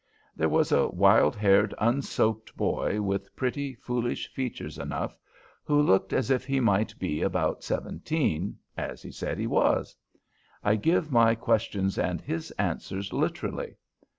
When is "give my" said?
10.75-11.35